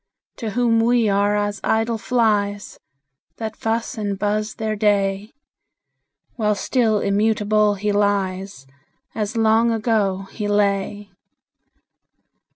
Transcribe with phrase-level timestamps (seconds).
[0.37, 2.79] To whom we are as idle flies,
[3.37, 5.31] That fuss and buzz their day;
[6.37, 8.65] While still immutable he lies,
[9.13, 11.11] As long ago he lay.